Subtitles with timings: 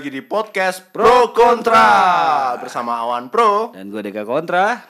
[0.00, 1.84] Lagi di podcast Pro Kontra
[2.56, 3.68] bersama Awan Pro.
[3.76, 4.80] Dan gue Deka Kontra.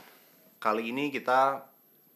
[0.54, 1.66] Kali ini kita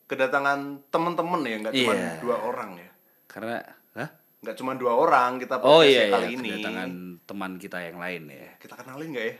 [0.07, 2.23] kedatangan teman-teman ya, nggak cuma Iya.
[2.23, 2.87] dua orang ya.
[3.27, 3.59] Karena
[3.99, 4.15] Hah?
[4.47, 6.49] Nggak cuma dua orang kita Oh podcast iya, kali iya, ini.
[6.55, 6.91] kedatangan
[7.27, 8.51] teman kita yang lain ya.
[8.63, 9.35] Kita kenalin nggak ya?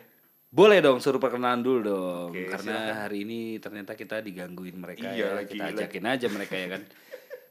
[0.51, 2.29] Boleh dong suruh perkenalan dulu dong.
[2.35, 5.39] Oke, Karena hari ini ternyata kita digangguin mereka Iya, ya.
[5.39, 5.79] lagi- Kita lagi.
[5.79, 6.83] ajakin aja mereka ya kan.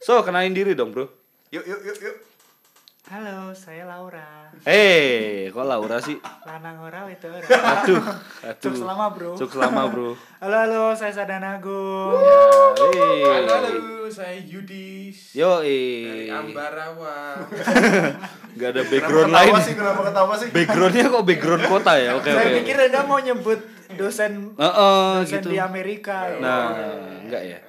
[0.03, 1.08] So, kenalin diri dong, Bro.
[1.47, 2.16] Yuk, yuk, yuk, yuk.
[3.03, 4.48] Halo, saya Laura.
[4.63, 6.16] Eh, kok Laura sih?
[6.48, 7.44] Lanang ora itu ora.
[7.84, 7.99] Aduh,
[8.63, 8.80] Cuk aduh.
[8.80, 9.31] selama, Bro.
[9.35, 10.16] Cuk selama, Bro.
[10.41, 12.16] Halo, halo, saya Sadana Agung.
[12.16, 12.39] Ya,
[12.80, 13.27] eh.
[13.27, 13.71] Halo, halo,
[14.08, 16.31] saya Yudis Yo, dari eh.
[16.31, 17.44] Ambarawa.
[18.55, 19.53] Gak ada Kenapa background ketawa lain.
[19.59, 19.73] sih?
[19.75, 20.47] Kenapa ketawa sih?
[20.49, 22.09] Backgroundnya kok background kota ya?
[22.16, 22.56] Oke, saya oke.
[22.63, 23.59] pikir Anda mau nyebut
[24.00, 25.50] dosen Heeh, dosen gitu.
[25.52, 26.17] di Amerika.
[26.30, 26.39] ya.
[26.39, 26.66] Nah,
[27.19, 27.59] enggak ya.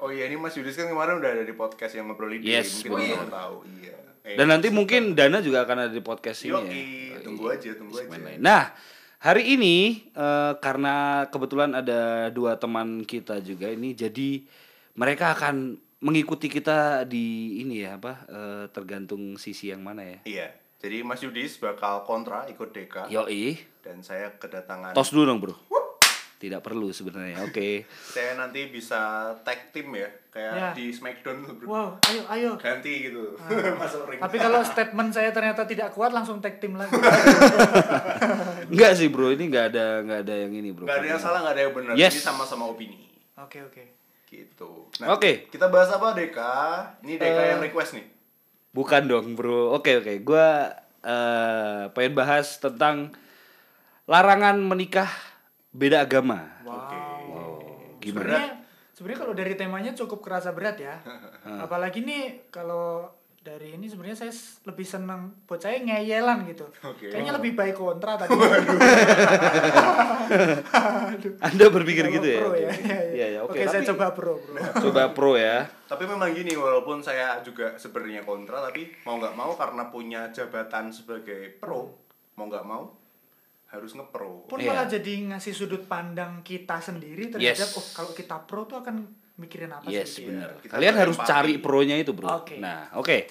[0.00, 2.64] Oh iya, ini Mas Yudis kan kemarin udah ada di podcast yang ngobrolin dia.
[2.64, 3.56] Yes, Mungkin belum tahu.
[3.76, 3.99] Iya.
[4.20, 6.82] Eh, Dan nanti mungkin Dana juga akan ada di podcast ini Yoi,
[7.16, 7.18] ya.
[7.24, 8.12] tunggu aja, tunggu aja.
[8.12, 8.36] lain.
[8.38, 8.72] Nah,
[9.16, 9.76] hari ini
[10.12, 14.44] eh, karena kebetulan ada dua teman kita juga ini, jadi
[14.94, 18.12] mereka akan mengikuti kita di ini ya apa?
[18.28, 20.18] eh, tergantung sisi yang mana ya.
[20.24, 20.48] Iya.
[20.80, 25.52] Jadi Mas Yudis bakal kontra ikut Deka Yoi, dan saya kedatangan tos dulu dong bro.
[26.40, 27.44] Tidak perlu sebenarnya.
[27.44, 27.84] Oke.
[28.16, 28.96] saya nanti bisa
[29.38, 30.68] tag team ya kayak Ya.
[30.72, 31.66] di Smackdown tuh, bro.
[31.66, 32.50] Wow, ayo, ayo.
[32.56, 33.36] ganti gitu
[33.82, 36.96] masuk ring Tapi kalau statement saya ternyata tidak kuat, langsung tag team lagi.
[38.66, 40.84] Enggak sih bro, ini nggak ada nggak ada yang ini bro.
[40.84, 42.14] nggak ada yang salah nggak ada yang benar Yes.
[42.14, 43.84] ini sama-sama opini Oke, oke.
[44.26, 45.50] gitu Oke.
[45.50, 46.54] kita bahas apa Deka
[47.02, 48.06] ini Deka yang request nih
[48.70, 49.74] Bukan dong bro.
[49.74, 50.22] Oke oke.
[50.22, 50.70] Gua
[51.02, 53.10] eh pengen bahas tentang
[54.04, 55.10] larangan menikah
[55.70, 56.50] beda agama.
[56.62, 56.98] oke
[58.00, 58.24] Gimana?
[58.24, 58.50] Sebenarnya
[58.96, 60.96] sebenarnya kalau dari temanya cukup kerasa berat ya.
[61.64, 63.08] Apalagi nih kalau
[63.40, 64.32] dari ini sebenarnya saya
[64.68, 66.68] lebih seneng buat saya ngeyelan gitu.
[66.84, 67.08] Oke.
[67.08, 68.36] Kayaknya lebih baik kontra tadi.
[71.48, 72.40] Anda berpikir Kalau gitu ya?
[72.44, 72.68] pro Oke, ya.
[72.68, 72.76] oke.
[72.84, 73.00] Iya, iya.
[73.16, 74.60] Iya, iya, Oke, saya coba pro, bro.
[74.84, 75.64] Coba pro ya.
[75.90, 80.94] tapi memang gini walaupun saya juga sebenarnya kontra tapi mau nggak mau karena punya jabatan
[80.94, 81.90] sebagai pro
[82.38, 82.99] mau nggak mau
[83.70, 84.70] harus ngepro Pun Iya.
[84.70, 87.72] malah jadi ngasih sudut pandang kita sendiri terhadap Yes.
[87.72, 90.26] oh kalau kita pro tuh akan mikirin apa Yes, sih?
[90.26, 90.58] benar.
[90.58, 91.32] kita Kalian harus berempati.
[91.32, 92.28] cari pro-nya itu, Bro.
[92.36, 92.56] Oke.
[92.56, 93.24] Nah, oke.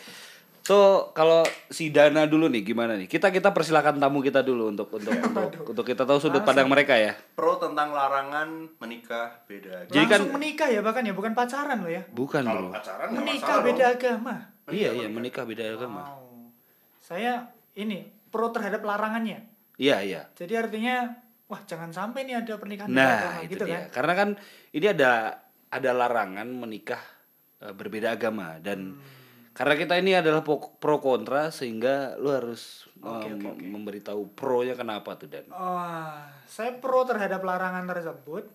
[0.61, 0.77] So,
[1.11, 3.05] kalau si Dana dulu nih gimana nih?
[3.05, 6.93] Kita kita persilakan tamu kita dulu untuk untuk untuk, untuk kita tahu sudut pandang mereka
[6.93, 7.13] ya.
[7.31, 11.89] pro tentang larangan menikah beda Jadi kan- Langsung menikah ya bahkan ya bukan pacaran loh
[11.89, 12.01] ya.
[12.07, 12.73] Bukan, kalau Bro.
[12.73, 13.95] pacaran nggak Menikah masalah beda dong.
[13.95, 14.33] agama.
[14.67, 16.01] Iya, iya, menikah beda agama.
[16.07, 16.53] Wow.
[16.99, 17.33] Saya
[17.73, 19.41] ini pro terhadap larangannya.
[19.79, 20.21] Iya, iya.
[20.35, 21.07] Jadi artinya
[21.47, 23.79] wah jangan sampai nih ada pernikahan Nah, agama itu gitu dia.
[23.79, 23.83] kan.
[23.89, 24.29] Karena kan
[24.69, 25.11] ini ada
[25.69, 26.99] ada larangan menikah
[27.59, 29.17] eh, berbeda agama dan Hmm.
[29.51, 33.65] karena kita ini adalah pro kontra sehingga lu harus oke, mem- oke.
[33.65, 35.47] memberitahu pro-nya kenapa tuh dan.
[35.49, 38.47] Wah, saya pro terhadap larangan tersebut.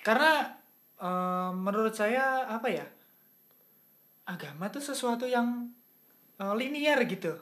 [0.00, 0.54] Karena
[0.96, 2.86] eh, menurut saya apa ya?
[4.24, 5.70] Agama tuh sesuatu yang
[6.36, 7.34] eh, linear gitu.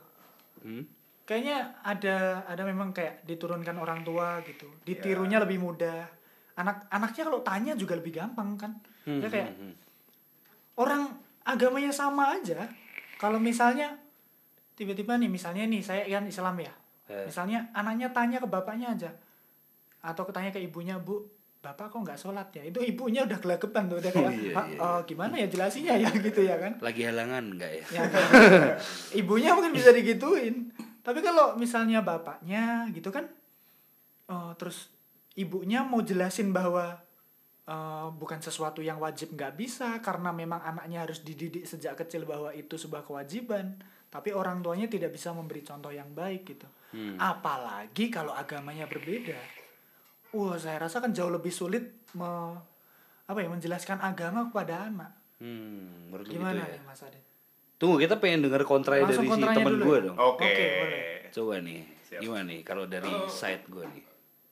[0.61, 0.85] Hmm?
[1.27, 4.71] Kayaknya ada ada memang kayak diturunkan orang tua gitu.
[4.87, 6.07] Ditirunya lebih mudah.
[6.55, 8.73] Anak anaknya kalau tanya juga lebih gampang kan.
[9.03, 9.75] Hmm, ya kayak hmm, hmm.
[10.79, 11.03] orang
[11.43, 12.71] agamanya sama aja.
[13.19, 13.99] Kalau misalnya
[14.79, 16.73] tiba-tiba nih misalnya nih saya kan Islam ya.
[17.11, 17.27] Eh.
[17.27, 19.11] Misalnya anaknya tanya ke bapaknya aja.
[20.07, 21.27] Atau tanya ke ibunya, "Bu,
[21.59, 24.67] Bapak kok nggak sholat ya?" Itu ibunya udah gelagepan tuh udah kayak, Oh, iya, "Pak,
[24.71, 26.79] iya, eh, gimana ya jelasinnya ya?" gitu ya kan.
[26.79, 27.85] Lagi halangan enggak ya?
[27.91, 28.19] Ya, gitu.
[29.27, 30.71] ibunya mungkin bisa digituin.
[31.07, 33.31] Tapi kalau misalnya bapaknya gitu kan
[34.27, 34.91] eh, terus
[35.35, 36.99] ibunya mau jelasin bahwa
[37.65, 42.51] eh, bukan sesuatu yang wajib nggak bisa karena memang anaknya harus dididik sejak kecil bahwa
[42.51, 47.19] itu sebuah kewajiban tapi orang tuanya tidak bisa memberi contoh yang baik gitu Hmm.
[47.19, 49.35] apalagi kalau agamanya berbeda
[50.31, 51.83] wah saya rasa kan jauh lebih sulit
[52.15, 52.31] me,
[53.27, 56.79] apa ya menjelaskan agama kepada anak Hmm, lu gimana gitu ya.
[56.79, 57.21] nih mas Adit
[57.77, 59.37] Tunggu, kita pengen denger kontra dari si temen
[59.71, 60.07] dulu gue ya?
[60.09, 60.17] dong.
[60.17, 61.05] oke Oke, boleh.
[61.29, 62.21] Coba nih, Siap.
[62.25, 64.05] gimana nih kalau dari Kalau- side gue nih?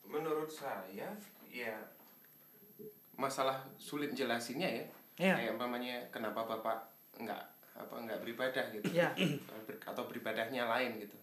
[0.05, 1.09] Menurut saya,
[1.49, 1.73] ya
[3.15, 4.85] masalah sulit jelasinnya ya.
[5.17, 5.35] Iya.
[5.39, 6.79] Kayak umpamanya kenapa bapak
[7.17, 7.43] nggak
[7.75, 8.87] apa nggak beribadah gitu.
[8.91, 9.09] Iya.
[9.65, 11.17] Ber- Atau beribadahnya lain gitu.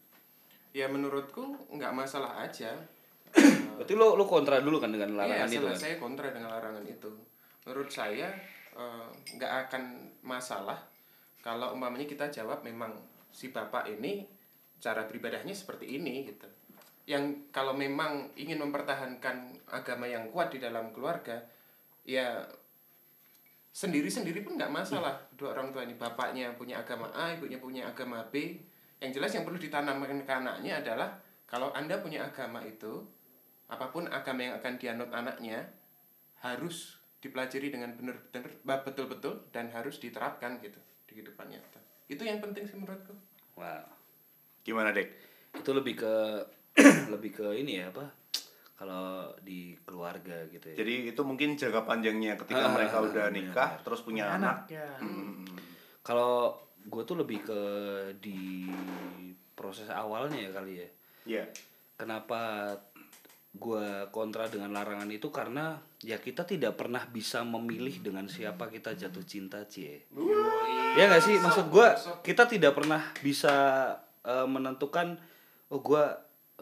[0.72, 2.72] Ya menurutku nggak masalah aja.
[3.78, 5.80] Berarti lo lo kontra dulu kan dengan Iya, larangan itu salah kan?
[5.80, 7.12] saya kontra dengan larangan itu.
[7.62, 8.28] Menurut saya
[8.72, 9.84] eh, nggak akan
[10.22, 10.80] masalah
[11.42, 12.94] kalau umpamanya kita jawab memang
[13.34, 14.26] si bapak ini
[14.78, 16.46] cara beribadahnya seperti ini gitu.
[17.10, 21.42] Yang kalau memang ingin mempertahankan agama yang kuat di dalam keluarga,
[22.06, 22.46] ya
[23.74, 25.18] sendiri-sendiri pun nggak masalah.
[25.34, 28.62] Dua orang tua ini bapaknya punya agama A, ibunya punya agama B,
[29.02, 31.10] yang jelas yang perlu ditanamkan ke anaknya adalah
[31.50, 33.02] kalau anda punya agama itu
[33.72, 35.64] apa pun agama yang akan dianut anaknya
[36.44, 40.78] harus dipelajari dengan benar-benar betul-betul dan harus diterapkan gitu
[41.12, 43.12] di kehidupan nyata itu yang penting sih menurutku
[43.52, 43.84] Wow.
[44.64, 45.12] Gimana, Dek?
[45.54, 46.14] Itu lebih ke
[47.14, 48.08] lebih ke ini ya apa?
[48.74, 50.76] Kalau di keluarga gitu ya.
[50.82, 54.72] Jadi itu mungkin jangka panjangnya ketika Ah, mereka udah benar, nikah terus punya anak.
[54.72, 55.44] ya Hmm.
[56.02, 57.62] Kalau gue tuh lebih ke
[58.18, 58.72] di
[59.54, 60.90] proses awalnya ya kali ya.
[61.28, 61.44] Iya.
[62.00, 62.74] Kenapa
[63.52, 68.96] gue kontra dengan larangan itu karena ya kita tidak pernah bisa memilih dengan siapa kita
[68.96, 70.08] jatuh cinta cie.
[70.96, 71.36] Ya nggak sih?
[71.36, 71.88] Maksud gue
[72.24, 73.56] kita tidak pernah bisa
[74.24, 75.20] eh, menentukan
[75.68, 76.04] oh gue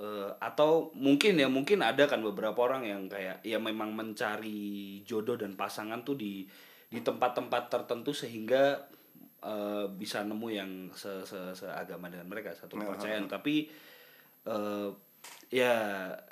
[0.01, 5.37] eh, atau mungkin ya mungkin ada kan beberapa orang yang kayak ya memang mencari jodoh
[5.37, 6.49] dan pasangan tuh di
[6.89, 8.81] di tempat-tempat tertentu sehingga
[9.45, 13.29] eh, bisa nemu yang se, se seagama dengan mereka satu kepercayaan.
[13.29, 13.69] tapi
[14.49, 14.89] eh,
[15.49, 15.73] ya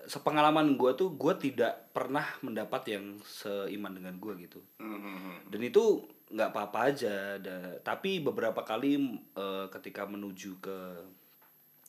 [0.06, 5.42] sepengalaman gue tuh gue tidak pernah mendapat yang seiman dengan gue gitu Hmm.
[5.50, 8.94] dan itu nggak apa-apa aja da- tapi beberapa kali
[9.34, 10.78] eh, ketika menuju ke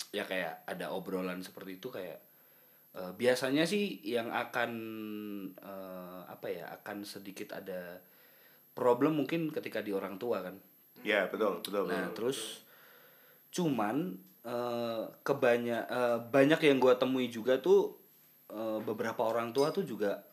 [0.09, 2.17] ya kayak ada obrolan seperti itu kayak
[2.95, 4.71] eh, biasanya sih yang akan
[5.53, 8.01] eh, apa ya akan sedikit ada
[8.73, 10.57] problem mungkin ketika di orang tua kan
[10.99, 11.87] Ya, betul, betul.
[11.87, 12.15] Nah, betul.
[12.17, 12.67] terus
[13.51, 14.19] cuman
[14.49, 18.01] eh kebanyak eh, banyak yang gua temui juga tuh
[18.49, 20.25] eh, beberapa orang tua tuh juga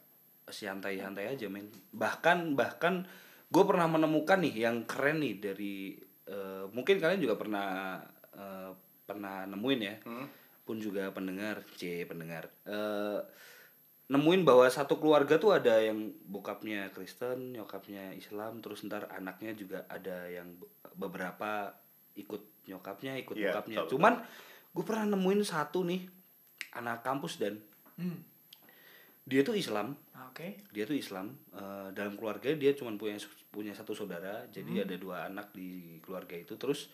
[0.47, 1.67] santai-santai aja men.
[1.91, 3.03] Bahkan bahkan
[3.49, 5.97] gue pernah menemukan nih yang keren nih dari
[6.29, 7.99] eh, mungkin kalian juga pernah
[8.33, 8.71] eh,
[9.05, 9.95] pernah nemuin ya.
[10.65, 12.49] Pun juga pendengar, C pendengar.
[12.65, 13.19] Eh
[14.05, 19.89] nemuin bahwa satu keluarga tuh ada yang bokapnya Kristen, nyokapnya Islam, terus ntar anaknya juga
[19.89, 21.73] ada yang be- beberapa
[22.13, 23.77] ikut nyokapnya, ikut Iya, bokapnya.
[23.83, 24.13] betul, Cuman
[24.71, 26.01] gue pernah nemuin satu nih
[26.73, 27.61] anak kampus dan
[27.95, 28.19] Hmm.
[29.23, 29.95] dia tuh Islam,
[30.29, 30.59] Oke.
[30.69, 31.33] dia tuh Islam.
[31.49, 33.15] Eh, dalam keluarga dia cuma punya
[33.49, 34.51] punya satu saudara, Hmm.
[34.51, 36.53] jadi ada dua anak di keluarga itu.
[36.55, 36.91] Terus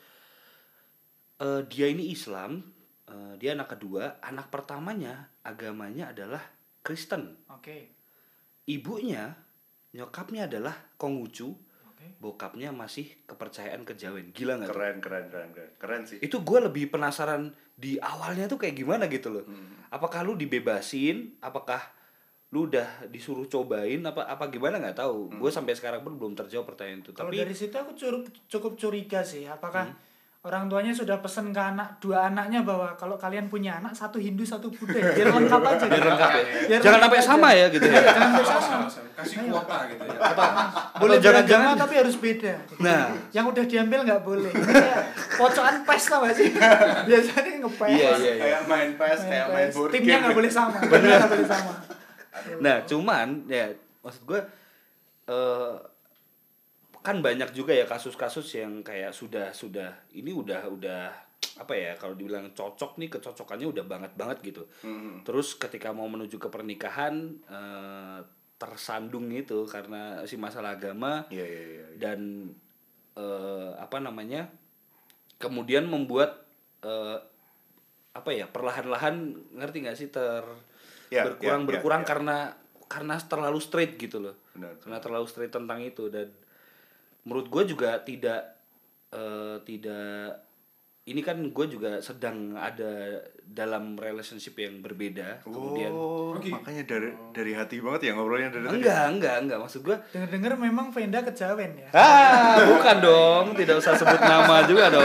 [1.38, 2.62] eh, dia ini Islam,
[3.10, 6.42] eh, dia anak kedua, anak pertamanya agamanya adalah
[6.86, 7.90] Kristen Oke.
[8.66, 9.34] ibunya
[9.92, 11.50] nyokapnya adalah Konghucu
[12.01, 12.18] Oke.
[12.18, 14.77] bokapnya masih kepercayaan kejawen gila nggak tuh?
[14.77, 15.71] keren, keren, keren, keren.
[15.77, 16.18] Keren sih.
[16.18, 19.45] itu gue lebih penasaran di awalnya tuh kayak gimana gitu loh
[19.94, 21.77] apakah lu dibebasin apakah
[22.51, 26.74] lu udah disuruh cobain apa apa gimana nggak tahu gue sampai sekarang pun belum terjawab
[26.74, 27.94] pertanyaan itu Kalau tapi dari situ aku
[28.50, 30.11] cukup curiga sih, apakah Hmm.
[30.42, 34.42] Orang tuanya sudah pesen ke anak dua anaknya bahwa kalau kalian punya anak satu Hindu
[34.42, 35.86] satu Buddha biar lengkap aja.
[35.86, 37.30] biar lengkap ya Biar jangan lengkap sampai aja.
[37.30, 38.86] sama ya gitu ya Jangan sampai sama.
[39.14, 40.18] kasih kuota gitu ya
[40.98, 42.54] Boleh Atau jangan-jangan- jangan tapi harus beda.
[42.80, 43.04] Nah.
[43.30, 44.52] yang udah diambil nggak boleh.
[45.32, 46.50] Pocokan pes tau gak sih?
[47.08, 47.86] Biasanya ngepes.
[47.88, 48.34] Iya, iya, iya.
[48.40, 49.76] Kayak main PES, kayak main PES.
[49.76, 50.22] board Timnya game.
[50.24, 50.78] nggak boleh sama.
[50.80, 51.74] Timnya nggak boleh sama.
[52.58, 53.66] Nah, cuman ya
[54.02, 54.40] maksud gue
[55.28, 55.74] eh
[57.01, 61.09] kan banyak juga ya kasus-kasus yang kayak sudah sudah ini udah udah
[61.57, 64.63] apa ya kalau dibilang cocok nih kecocokannya udah banget banget gitu.
[64.86, 65.25] Hmm.
[65.25, 68.22] Terus ketika mau menuju ke pernikahan eh
[68.62, 71.86] tersandung itu karena si masalah agama Iya, iya, iya.
[71.98, 72.53] dan
[73.17, 74.53] eh apa namanya
[75.41, 76.46] kemudian membuat
[76.86, 77.17] eh
[78.13, 80.46] apa ya perlahan-lahan ngerti nggak sih ter
[81.10, 82.08] berkurang ya, ya, berkurang ya.
[82.08, 82.38] karena
[82.86, 84.77] karena terlalu straight gitu loh Benar.
[84.84, 86.27] karena terlalu straight tentang itu dan
[87.25, 88.42] menurut gue juga tidak
[89.13, 90.42] eh, tidak
[91.10, 93.22] ini kan gue juga sedang ada
[93.53, 98.79] dalam relationship yang berbeda kemudian Oh, makanya dari dari hati banget ya ngobrolnya dari tadi.
[98.79, 101.89] enggak enggak enggak maksud gue Dengar-dengar memang Venda kejawen ya.
[101.91, 103.46] Ah, bukan dong.
[103.53, 105.03] Tidak usah sebut nama juga dong.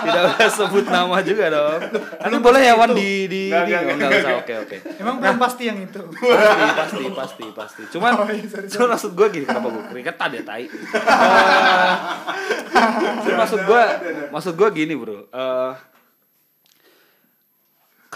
[0.00, 1.80] Tidak usah sebut nama juga dong.
[2.22, 4.22] Ini boleh ya Wan di di Enggak, di- enggak, oh, enggak, enggak usah.
[4.22, 4.38] enggak.
[4.38, 4.76] Oke, oke.
[4.96, 6.00] Emang belum pasti yang itu.
[6.16, 7.82] Pasti, pasti, pasti, pasti.
[7.88, 10.64] Cuman, Oh, iya, sorry, cuman maksud gue gini, kenapa gue keringetan ya, tai.
[11.66, 11.92] Eh,
[13.18, 13.82] cuman maksud gue,
[14.30, 15.26] maksud gue gini bro.
[15.26, 15.72] Eh,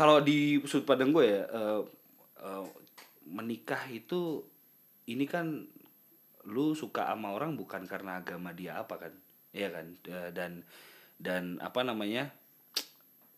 [0.00, 1.80] kalau di sudut pandang gue ya, eh,
[2.40, 2.64] eh,
[3.28, 4.40] menikah itu,
[5.12, 5.69] ini kan
[6.49, 9.12] lu suka sama orang bukan karena agama dia apa kan,
[9.52, 9.87] Iya kan?
[10.09, 10.64] Eh, Dan
[11.21, 12.33] dan apa namanya?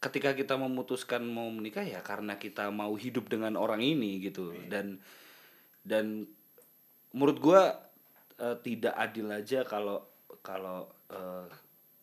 [0.03, 4.99] ketika kita memutuskan mau menikah ya karena kita mau hidup dengan orang ini gitu dan
[5.87, 6.27] dan
[7.15, 7.79] menurut gua
[8.43, 10.03] eh, tidak adil aja kalau
[10.43, 11.47] kalau eh,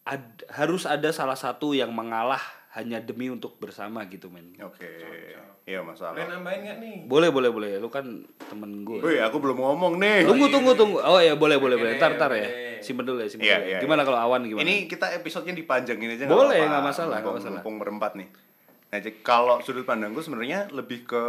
[0.07, 2.39] ad- harus ada salah satu yang mengalah
[2.71, 4.85] hanya demi untuk bersama gitu men Oke.
[5.63, 6.13] Iya masalah.
[6.13, 6.95] Boleh nambahin nggak nih?
[7.03, 8.05] boleh boleh boleh lu kan
[8.43, 10.21] temen gue Wih, aku belum ngomong nih.
[10.23, 12.45] tunggu tunggu tunggu oh ya boleh boleh boleh ntar ntar ya
[12.79, 14.07] simpen dulu ya simpen Iya, dulu iya, gimana iya.
[14.07, 16.69] kalau awan gimana Ini kita episodenya dipanjangin aja Boleh, apa-apa.
[16.69, 17.59] nggak masalah, nggak Mumpung- masalah.
[17.59, 18.29] Mumpung berempat nih.
[18.87, 21.23] Nah, jadi kalau sudut pandangku sebenarnya lebih ke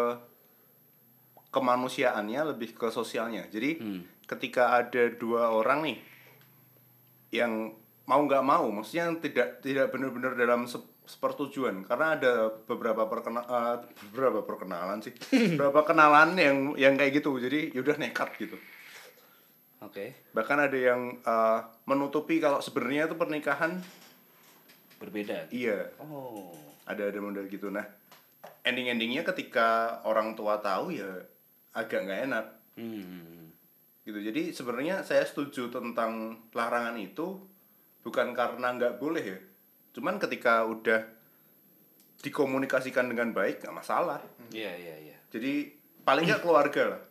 [1.48, 3.46] kemanusiaannya, lebih ke sosialnya.
[3.46, 4.00] Jadi Hmm.
[4.24, 5.98] ketika ada dua orang nih
[7.32, 11.82] yang mau nggak mau, maksudnya tidak tidak benar-benar dalam se- sepertujuan.
[11.82, 13.76] Karena ada beberapa perkena eh,
[14.14, 15.14] beberapa perkenalan sih.
[15.58, 17.34] Beberapa kenalan yang yang kayak gitu.
[17.42, 18.54] Jadi yaudah nekat gitu.
[19.82, 20.30] Oke.
[20.30, 23.82] Bahkan ada yang eh, menutupi kalau sebenarnya itu pernikahan
[25.02, 25.50] berbeda?
[25.50, 25.90] Iya.
[25.98, 26.54] Oh.
[26.86, 27.66] Ada ada model gitu.
[27.74, 27.82] Nah
[28.62, 31.26] ending endingnya ketika orang tua tahu ya
[31.74, 32.46] agak nggak enak.
[32.78, 33.52] Hmm.
[34.06, 34.16] gitu.
[34.16, 37.44] Jadi sebenarnya saya setuju tentang larangan itu
[38.00, 39.38] bukan karena nggak boleh ya
[39.90, 41.00] cuman ketika udah
[42.20, 44.20] dikomunikasikan dengan baik nggak masalah.
[44.52, 45.16] Iya iya iya.
[45.32, 45.72] Jadi
[46.04, 47.02] paling nggak keluarga lah.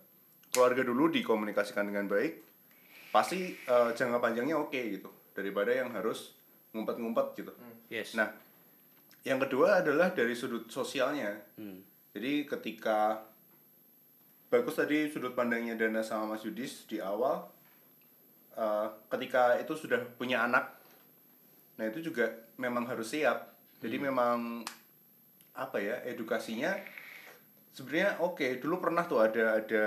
[0.50, 2.50] Keluarga dulu dikomunikasikan dengan baik
[3.10, 6.38] pasti eh, jangka panjangnya oke gitu daripada yang harus
[6.74, 7.52] ngumpet-ngumpet gitu.
[7.90, 8.14] Yes.
[8.14, 8.30] Nah
[9.26, 11.36] yang kedua adalah dari sudut sosialnya.
[11.60, 11.84] Hmm.
[12.10, 13.22] jadi ketika
[14.50, 17.46] bagus tadi sudut pandangnya Dana sama Mas Yudis di awal
[18.58, 20.74] eh, ketika itu sudah punya anak
[21.78, 22.28] nah itu juga
[22.60, 23.56] memang harus siap.
[23.80, 24.68] Jadi memang
[25.54, 26.76] apa ya edukasinya
[27.72, 28.60] sebenarnya oke.
[28.60, 29.84] Dulu pernah tuh ada ada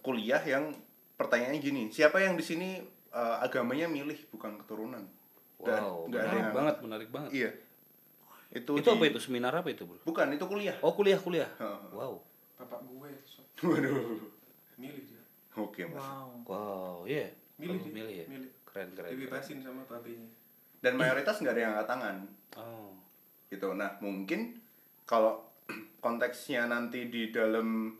[0.00, 0.76] kuliah yang
[1.16, 2.70] pertanyaannya gini siapa yang di sini
[3.10, 5.02] eh, agamanya milih bukan keturunan?
[5.58, 7.30] Dan wow ada menarik yang- banget menarik banget.
[7.32, 7.50] Iya.
[8.50, 9.18] Itu itu di- apa itu?
[9.18, 10.00] Seminar apa itu bro?
[10.02, 10.76] Bukan itu kuliah.
[10.80, 11.48] Oh kuliah kuliah.
[11.56, 11.80] Heeh.
[11.90, 12.20] wow.
[12.54, 14.20] Bapak gue so, waduh.
[14.76, 15.20] Milih dia.
[15.54, 15.96] oke mas.
[15.96, 16.28] Wow.
[16.44, 17.32] wow iya.
[17.56, 17.92] Milih Oh, dia.
[17.94, 18.26] milih ya?
[18.28, 18.50] Milih.
[18.64, 19.10] keren keren.
[19.10, 20.28] Dibebasin sama babenya.
[20.80, 22.16] Dan mayoritas nggak ada yang angkat tangan.
[22.56, 22.90] Oh.
[23.52, 23.68] Gitu.
[23.76, 24.56] Nah mungkin
[25.04, 25.44] kalau
[26.04, 27.92] konteksnya nanti di dalam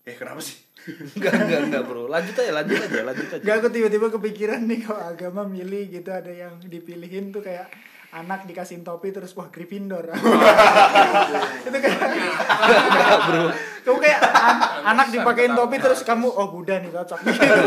[0.00, 0.56] eh kenapa sih?
[1.18, 2.08] Enggak enggak enggak bro.
[2.08, 3.42] Lanjut aja lanjut aja lanjut aja.
[3.44, 7.68] Gak aku tiba-tiba kepikiran nih kalau agama milih gitu ada yang dipilihin tuh kayak
[8.10, 10.08] anak dikasih topi terus wah Gryffindor.
[11.68, 13.44] itu kayak enggak bro.
[13.80, 17.18] Kamu kayak an- anak dipakein topi terus kamu oh Buddha nih cocok.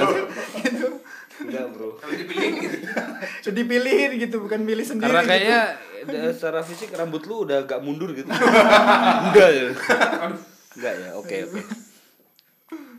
[0.63, 0.82] Gitu.
[1.39, 2.77] Enggak bro Kalau dipilihin gitu.
[3.43, 5.09] Jadi dipilihin gitu bukan milih sendiri.
[5.09, 5.29] karena gitu.
[5.31, 5.61] kayaknya
[6.05, 8.29] eh, secara fisik rambut lu udah agak mundur gitu
[9.25, 9.63] enggak ya
[10.71, 11.61] enggak ya oke oke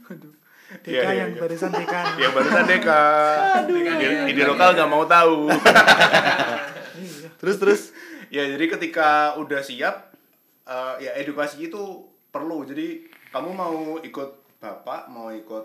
[0.05, 0.33] Waduh.
[0.77, 1.41] Deka Iya, iya, yang iya.
[1.41, 2.01] barusan Deka.
[2.23, 3.01] yang barusan Deka
[3.65, 5.47] Ide- ide lokal nggak mau tahu
[6.95, 7.29] Iya.
[7.37, 7.83] terus terus
[8.29, 10.15] ya jadi ketika udah siap
[10.65, 11.83] eh, ya edukasi itu
[12.29, 15.65] perlu jadi kamu mau ikut bapak mau ikut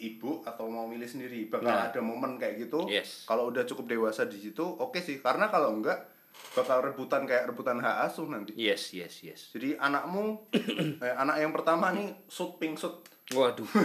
[0.00, 1.46] ibu atau mau milih sendiri.
[1.46, 1.86] Bakal Nah.
[1.86, 3.24] ada momen kayak gitu Yes.
[3.24, 5.18] kalau udah cukup dewasa di situ oke sih.
[5.18, 6.08] Karena kalau enggak
[6.50, 8.54] bakal rebutan kayak rebutan hak asuh nanti.
[8.54, 9.40] Yes yes yes.
[9.50, 10.48] Jadi anakmu
[11.04, 12.96] eh, anak yang pertama nih shoot pink shoot
[13.30, 13.68] waduh.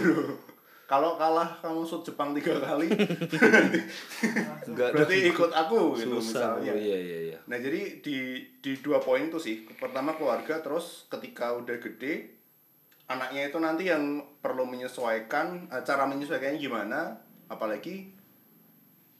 [0.86, 2.86] Kalau kalah kamu shoot Jepang tiga kali.
[4.70, 6.72] Enggak berarti ikut aku gitu susah misalnya.
[6.78, 7.38] iya iya iya.
[7.46, 8.18] Nah jadi di
[8.58, 9.66] di dua poin itu sih.
[9.76, 12.35] Pertama keluarga terus ketika udah gede
[13.06, 17.14] anaknya itu nanti yang perlu menyesuaikan eh, cara menyesuaikannya gimana
[17.46, 18.10] apalagi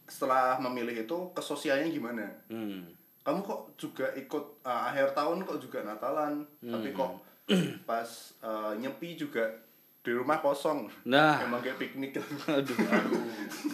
[0.06, 2.26] setelah memilih itu kesosialnya gimana.
[2.46, 2.94] Hmm.
[3.26, 7.22] kamu kok juga ikut eh, akhir tahun kok juga Natalan tapi kok
[7.90, 8.08] pas
[8.42, 9.66] eh, nyepi juga
[10.06, 10.86] di rumah kosong.
[11.10, 11.42] Nah.
[11.42, 12.14] Emang kayak piknik
[12.46, 12.78] aduh.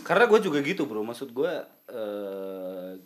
[0.01, 1.05] Karena gue juga gitu bro.
[1.05, 1.53] Maksud gue
[1.93, 2.97] eh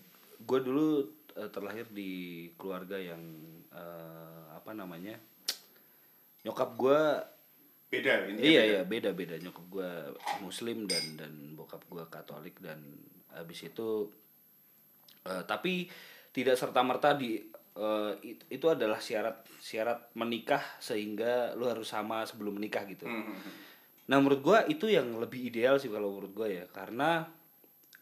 [0.47, 1.03] gue dulu
[1.51, 3.19] terlahir di keluarga yang
[3.75, 5.19] eh, apa namanya
[6.47, 7.01] nyokap gue
[7.87, 8.71] beda intinya iya beda.
[8.71, 9.91] iya beda beda nyokap gue
[10.41, 12.79] muslim dan dan bokap gue katolik dan
[13.35, 14.07] habis itu
[15.27, 15.91] eh, tapi
[16.31, 17.43] tidak serta merta di
[17.77, 23.27] eh, it- itu adalah syarat syarat menikah sehingga lu harus sama sebelum menikah gitu Hmm,
[23.27, 23.53] hmm.
[24.07, 27.27] Nah menurut gua itu yang lebih ideal sih kalau menurut gua ya karena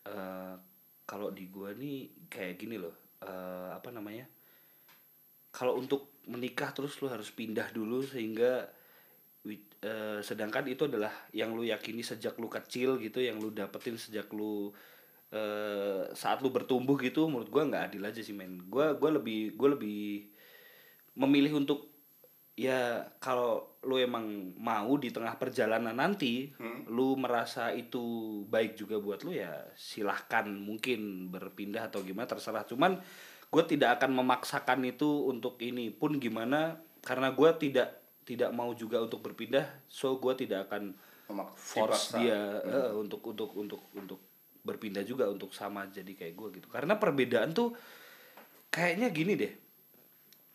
[0.05, 0.55] eh
[1.09, 2.93] kalau di gua nih kayak gini loh
[3.25, 4.29] eh apa namanya
[5.49, 8.69] kalau untuk menikah terus lu harus pindah dulu sehingga
[9.45, 14.33] eh, sedangkan itu adalah yang lu yakini sejak lu kecil gitu yang lu dapetin sejak
[14.33, 14.73] lu
[15.35, 19.59] eh saat lu bertumbuh gitu menurut gua nggak adil aja sih men gua gua lebih
[19.59, 20.31] gua lebih
[21.19, 21.91] memilih untuk
[22.55, 26.87] ya kalau lu emang mau di tengah perjalanan nanti Hmm.
[26.87, 27.99] lu merasa itu
[28.47, 33.03] baik juga buat lu ya silahkan mungkin berpindah atau gimana terserah cuman
[33.55, 36.75] gue tidak akan memaksakan itu untuk ini pun gimana
[37.07, 40.91] karena gue tidak tidak mau juga untuk berpindah so gue tidak akan
[41.31, 42.19] Memak- force dipaksa.
[42.19, 44.19] dia eh, untuk untuk untuk untuk
[44.67, 46.67] berpindah juga untuk sama jadi kayak gue gitu.
[46.73, 47.77] Karena perbedaan tuh
[48.69, 49.55] kayaknya gini deh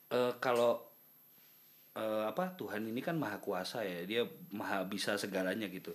[0.09, 0.81] Eh, kalau
[1.93, 5.93] eh, apa Tuhan ini kan maha kuasa ya dia maha bisa segalanya gitu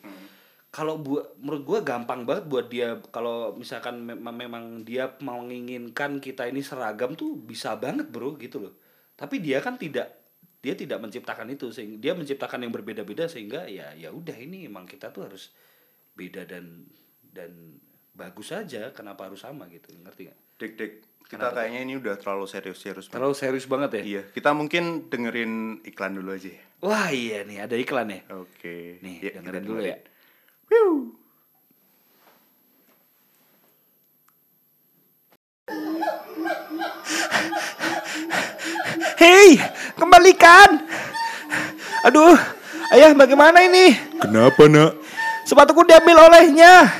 [0.74, 6.18] kalau buat menurut gue gampang banget buat dia kalau misalkan memang memang dia mau menginginkan
[6.18, 8.74] kita ini seragam tuh bisa banget bro gitu loh
[9.14, 10.10] tapi dia kan tidak
[10.58, 14.82] dia tidak menciptakan itu sehingga dia menciptakan yang berbeda-beda sehingga ya ya udah ini emang
[14.82, 15.54] kita tuh harus
[16.12, 16.90] beda dan
[17.22, 17.78] dan
[18.10, 20.92] bagus saja kenapa harus sama gitu ngerti nggak Dik, dik.
[21.24, 23.08] Kita kayaknya ini udah terlalu serius-serius.
[23.08, 23.14] banget.
[23.16, 25.52] terlalu serius banget ya Iya, kita mungkin dengerin
[25.82, 26.46] iklan dulu aja.
[26.52, 26.62] ya.
[26.78, 29.00] wah iya nih ada iklan ya Oke.
[29.00, 29.98] nih Ya, kita dengerin dulu ya
[39.14, 39.56] Hei,
[39.96, 40.84] kembalikan.
[42.04, 42.36] Aduh,
[42.92, 43.96] ayah bagaimana ini?
[44.20, 45.00] Kenapa nak?
[45.48, 46.92] Sepatuku diambil olehnya.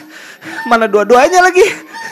[0.64, 1.64] Mana dua-duanya lagi?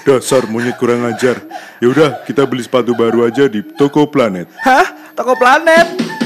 [0.05, 1.41] Dasar monyet kurang ajar.
[1.81, 4.51] Yaudah, kita beli sepatu baru aja di toko Planet.
[4.61, 5.15] Hah?
[5.17, 6.22] Toko Planet?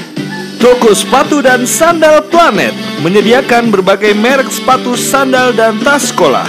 [0.66, 6.42] Toko sepatu dan sandal Planet menyediakan berbagai merek sepatu, sandal, dan tas sekolah.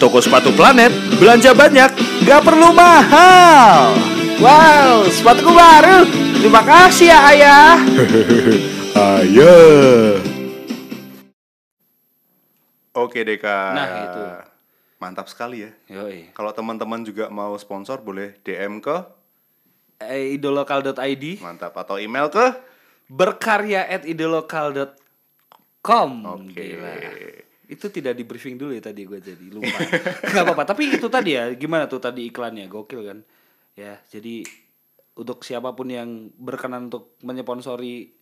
[0.00, 0.88] Toko sepatu Planet
[1.20, 1.92] belanja banyak,
[2.24, 3.92] gak perlu mahal.
[4.40, 6.08] Wow, sepatuku baru.
[6.40, 7.76] Terima kasih ya ayah.
[9.20, 10.16] Ayah.
[12.96, 13.60] Oke, Deka.
[13.76, 14.22] Nah, itu.
[14.96, 15.76] Mantap sekali ya.
[15.92, 16.32] Yoi.
[16.32, 18.96] Kalau teman-teman juga mau sponsor boleh DM ke
[20.00, 22.75] Eh, idolokal.id mantap atau email ke
[23.06, 26.54] berkarya at idolokal.com Oke.
[26.54, 26.92] Gila.
[27.66, 29.78] Itu tidak di briefing dulu ya tadi gue jadi lupa.
[30.34, 30.62] Gak apa-apa.
[30.66, 33.18] Tapi itu tadi ya gimana tuh tadi iklannya gokil kan.
[33.74, 34.46] Ya jadi
[35.16, 38.12] untuk siapa pun yang berkenan untuk menyponsori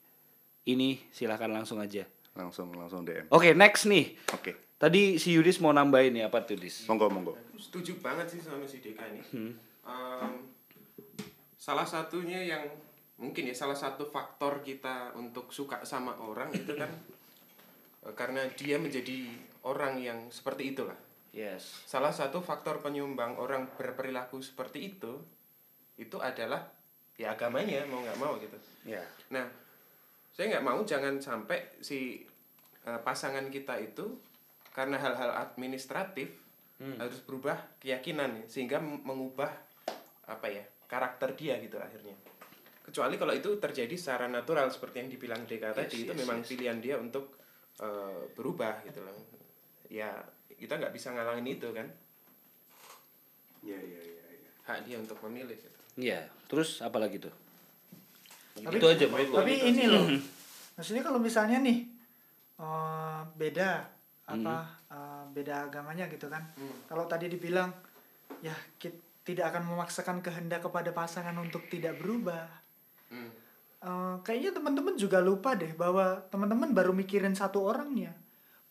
[0.64, 2.04] ini silahkan langsung aja.
[2.34, 3.30] langsung langsung DM.
[3.30, 4.10] Oke next nih.
[4.34, 4.74] Oke.
[4.74, 6.82] Tadi si Yudis mau nambahin ya apa tuh Dis?
[6.90, 7.38] Monggo monggo.
[7.54, 9.22] setuju banget sih sama si Deka ini.
[9.86, 10.32] Em,
[11.54, 12.66] salah satunya yang
[13.14, 16.90] mungkin ya salah satu faktor kita untuk suka sama orang itu kan
[18.06, 19.30] eh, karena dia menjadi
[19.64, 20.98] orang yang seperti itulah.
[21.34, 21.82] Yes.
[21.86, 25.18] Salah satu faktor penyumbang orang berperilaku seperti itu
[25.98, 26.62] itu adalah
[27.14, 28.58] ya agamanya mau nggak mau gitu.
[28.86, 29.02] Ya.
[29.30, 29.46] Nah,
[30.34, 32.22] saya nggak mau jangan sampai si
[32.86, 34.14] eh, pasangan kita itu
[34.74, 36.44] karena hal-hal administratif
[36.98, 39.48] harus berubah keyakinan ya, sehingga mengubah
[40.26, 42.12] apa ya karakter dia gitu akhirnya.
[42.84, 46.78] Kecuali kalau itu terjadi secara natural seperti yang dibilang Deka tadi itu yes, memang pilihan
[46.84, 47.40] dia untuk
[47.80, 49.16] eh, berubah gitu loh.
[49.88, 50.12] Ya
[50.52, 51.88] kita nggak bisa ngalangin itu kan
[53.64, 54.24] Iya iya iya.
[54.36, 54.50] iya.
[54.68, 55.78] hak dia untuk memilih gitu.
[55.96, 56.28] Iya.
[56.44, 57.32] Terus apa lagi tuh?
[58.60, 59.36] Tapi- itu aja menurut lo.
[59.40, 60.04] Tapi ini loh,
[60.76, 61.88] maksudnya kalau misalnya nih
[62.60, 63.70] eh, beda
[64.28, 64.56] apa
[64.92, 66.44] eh, beda agamanya gitu kan.
[66.84, 67.72] Kalau tadi dibilang
[68.44, 72.44] ya kita tidak akan memaksakan kehendak kepada pasangan untuk tidak berubah.
[73.14, 73.30] Hmm.
[73.84, 78.16] Eh, kayaknya teman-teman juga lupa deh bahwa teman-teman baru mikirin satu orangnya,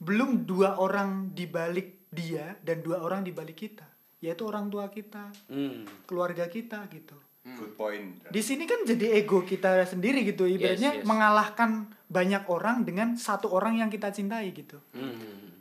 [0.01, 3.85] belum dua orang di balik dia dan dua orang di balik kita,
[4.25, 5.85] yaitu orang tua kita, Hmm.
[6.09, 7.13] keluarga kita gitu.
[7.45, 8.25] Good point.
[8.31, 11.05] Di sini kan jadi ego kita sendiri gitu, ibaratnya yes.
[11.05, 14.81] mengalahkan banyak orang dengan satu orang yang kita cintai gitu.
[14.97, 15.53] Hmm.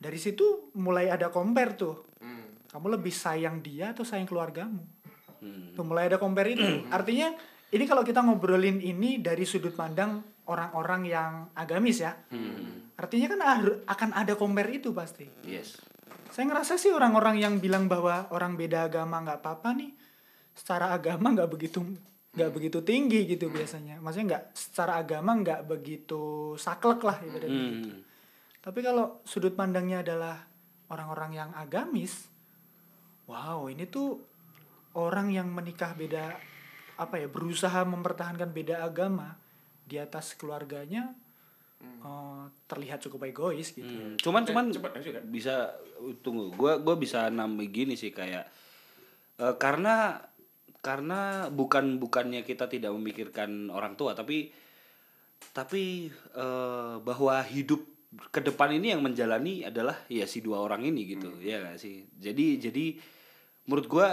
[0.00, 2.16] Dari situ mulai ada compare tuh.
[2.22, 2.64] Hmm.
[2.72, 4.80] Kamu lebih sayang dia atau sayang keluargamu?
[5.44, 5.76] Hmm.
[5.76, 6.88] Tuh mulai ada compare itu.
[6.88, 7.34] Artinya
[7.70, 10.18] ini kalau kita ngobrolin ini dari sudut pandang
[10.50, 12.18] orang-orang yang agamis ya.
[12.34, 12.90] Hmm.
[12.98, 13.40] Artinya kan
[13.86, 15.30] akan ada compare itu pasti.
[15.46, 15.78] Yes.
[16.34, 19.90] Saya ngerasa sih orang-orang yang bilang bahwa orang beda agama nggak apa-apa nih,
[20.54, 21.82] secara agama nggak begitu
[22.30, 24.02] nggak begitu tinggi gitu biasanya.
[24.02, 27.90] Maksudnya nggak secara agama nggak begitu saklek lah ibaratnya gitu.
[27.94, 28.02] Hmm.
[28.60, 30.36] Tapi kalau sudut pandangnya adalah
[30.90, 32.26] orang-orang yang agamis,
[33.30, 34.18] wow ini tuh
[34.98, 36.49] orang yang menikah beda
[37.00, 39.40] apa ya berusaha mempertahankan beda agama
[39.88, 41.16] di atas keluarganya
[41.80, 43.88] eh, terlihat cukup egois gitu.
[43.88, 45.24] Hmm, Cuman cuman Eh, coba aja kan.
[45.26, 45.72] bisa
[46.20, 46.52] tunggu.
[46.52, 48.44] Gua gua bisa nambah gini sih kayak
[49.36, 50.20] eh, karena
[50.80, 54.52] karena bukan bukannya kita tidak memikirkan orang tua tapi
[55.52, 57.80] tapi eh, bahwa hidup
[58.28, 62.04] ke depan ini yang menjalani adalah ya si dua orang ini gitu ya gak sih
[62.18, 62.98] jadi jadi
[63.64, 64.08] menurut gua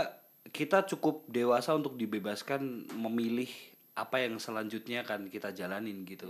[0.54, 3.50] kita cukup dewasa untuk dibebaskan memilih
[3.98, 6.30] apa yang selanjutnya akan kita jalanin gitu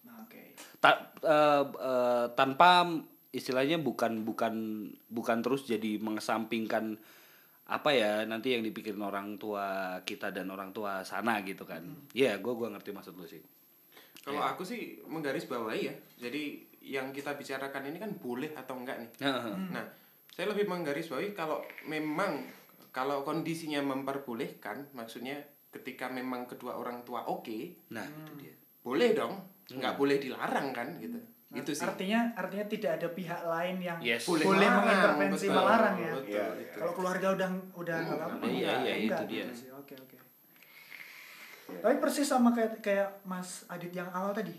[0.00, 0.56] Nah, Oke.
[0.80, 2.88] Ta- eh, eh, tanpa
[3.30, 4.54] istilahnya bukan bukan
[5.06, 6.98] bukan terus jadi mengesampingkan
[7.70, 12.42] apa ya nanti yang dipikirin orang tua kita dan orang tua sana gitu kan Iya
[12.42, 13.38] gua gua ngerti maksud lu sih
[14.26, 15.94] Kalau aku sih menggarisbawahi ya.
[16.20, 19.10] Jadi yang kita bicarakan ini kan boleh atau enggak nih.
[19.24, 19.56] Heeh.
[19.72, 19.86] Nah,
[20.28, 22.44] saya lebih menggarisbawahi kalau memang
[22.90, 25.38] kalau kondisinya memperbolehkan maksudnya
[25.70, 28.54] ketika memang kedua orang tua oke Nah, itu dia.
[28.80, 29.34] boleh dong
[29.68, 31.18] nggak boleh dilarang kan gitu
[31.50, 34.22] itu sih Artinya artinya tidak ada pihak lain yang Yes.
[34.24, 36.12] boleh, Boleh mengintervensi betul, melarang ya.
[36.12, 36.78] betul, Iya, betul.
[36.78, 38.44] Kalau keluarga udah udah Hmm, nggak apa-apa.
[38.46, 39.46] iya, enggak, iya, itu dia.
[39.48, 39.74] gitu.
[39.74, 40.16] Oke, oke.
[41.72, 44.54] Tapi persis sama kayak kayak Mas Adit yang awal tadi.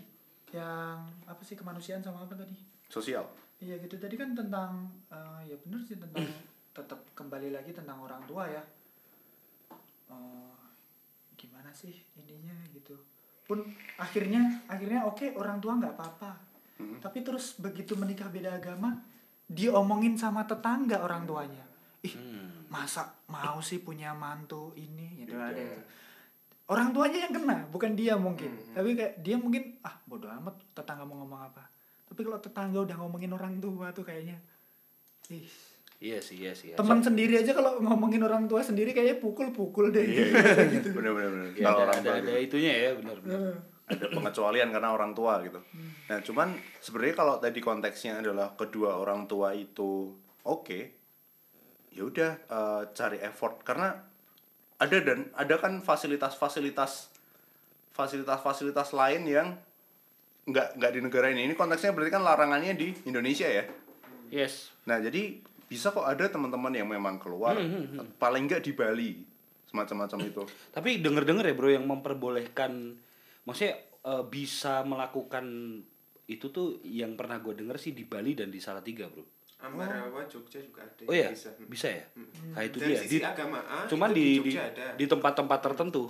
[0.50, 2.56] Yang apa sih kemanusiaan sama apa tadi?
[2.86, 3.24] Sosial.
[3.56, 6.20] Iya gitu tadi kan tentang eh, ya benar sih tentang
[6.72, 8.62] tetap kembali lagi tentang orang tua ya.
[10.08, 10.56] Eh,
[11.36, 12.96] gimana sih ininya gitu.
[13.44, 13.64] Pun
[13.96, 16.32] akhirnya akhirnya oke orang tua nggak apa-apa.
[16.98, 18.98] Tapi terus begitu menikah beda agama
[19.46, 21.64] diomongin sama tetangga orang tuanya.
[22.02, 22.66] Ih, Hmm.
[22.66, 25.78] masa mau sih punya mantu ini gitu ada itu.
[26.66, 28.48] Orang tuanya yang kena, bukan dia mungkin.
[28.72, 31.62] Tapi kayak dia mungkin ah bodoh amat tetangga mau ngomong apa.
[32.08, 34.40] Tapi kalau tetangga udah ngomongin orang tua tuh kayaknya
[35.30, 35.46] ih
[36.02, 36.74] Iya sih, iya sih.
[36.74, 40.02] teman sendiri aja kalau ngomongin orang tua sendiri kayaknya pukul-pukul deh.
[40.02, 40.80] Iya, iya.
[40.82, 41.48] Bener bener bener.
[41.54, 42.46] Iya, Kalau ada, orang ada, tua ada gitu.
[42.50, 43.38] itunya ya, benar benar.
[43.38, 43.56] Heeh.
[43.92, 45.60] ada pengecualian karena orang tua gitu.
[46.10, 46.48] Nah, cuman
[46.82, 50.80] sebenarnya kalau tadi konteksnya adalah kedua orang tua itu oke,
[51.94, 53.94] ya udah eh, cari effort karena
[54.82, 57.14] ada dan ada kan fasilitas-fasilitas
[57.94, 59.48] fasilitas-fasilitas lain yang
[60.50, 61.46] nggak nggak di negara ini.
[61.46, 63.62] Ini konteksnya berarti kan larangannya di Indonesia ya.
[64.32, 64.72] Yes.
[64.88, 67.56] Nah, jadi bisa kok ada teman-teman yang memang keluar
[68.20, 69.10] paling nggak di Bali
[69.64, 70.42] semacam-macam itu.
[70.76, 72.92] Tapi denger-denger ya bro yang memperbolehkan,
[73.48, 75.44] maksudnya eh, bisa melakukan
[76.28, 79.24] itu tuh yang pernah gue denger sih di Bali dan di Salatiga bro.
[79.62, 81.54] Ambarawa Jogja juga ada Oh iya, bisa.
[81.56, 82.02] bisa ya.
[82.52, 83.00] Nah itu Dari dia.
[83.00, 84.86] sisi Di, agama ah, cuman itu di di, Jogja ada.
[84.98, 86.02] di tempat-tempat tertentu,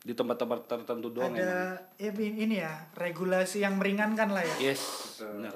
[0.00, 1.42] di tempat-tempat tertentu doang emang.
[1.42, 4.70] Ada ya, ini ya regulasi yang meringankan lah ya.
[4.70, 4.82] Yes.
[5.18, 5.50] Benar.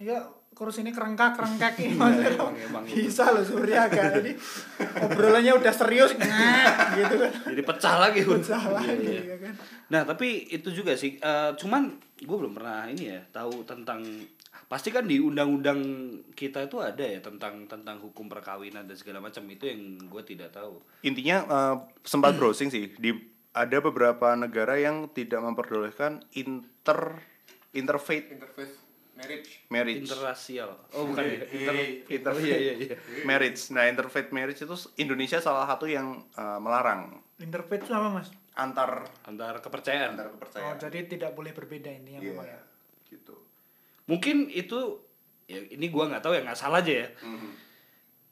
[0.00, 0.24] Ya
[0.58, 3.06] kurus ini kerengkak kerengkak ini maksudnya emang, emang itu.
[3.06, 4.34] bisa loh Surya kan jadi
[5.06, 8.20] obrolannya udah serius gitu kan Jadi pecah lagi.
[8.26, 9.22] Pecah Iya, lagi, iya.
[9.22, 9.54] ya kan?
[9.94, 14.02] Nah tapi itu juga sih, eh, cuman gue belum pernah ini ya tahu tentang
[14.66, 15.78] pasti kan di undang-undang
[16.34, 20.50] kita itu ada ya tentang tentang hukum perkawinan dan segala macam itu yang gue tidak
[20.50, 20.82] tahu.
[21.06, 23.14] intinya eh, sempat browsing sih di
[23.54, 27.22] ada beberapa negara yang tidak memperbolehkan inter
[27.72, 28.87] interfaith interfaith
[29.18, 30.70] marriage marriage Interrasial.
[30.92, 31.42] Oh bukan ya.
[31.44, 31.74] Inter,
[32.08, 32.96] Inter- oh, iya iya iya.
[33.24, 38.30] marriage nah interfaith marriage itu Indonesia salah satu yang eh, melarang interfaith itu apa mas
[38.54, 40.14] antar Antar kepercayaan.
[40.14, 42.60] antar oh kepercayaan jadi tidak boleh berbeda intinya Iya, memang ya
[43.08, 43.34] gitu
[44.04, 45.02] Mungkin itu
[45.44, 47.08] ya ini gua nggak tahu ya nggak salah aja ya.
[47.20, 47.50] Mhm.